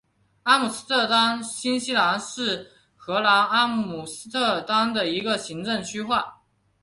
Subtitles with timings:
[0.41, 6.41] 阿姆斯特丹新西区是荷兰阿姆斯特丹的一个行政区划。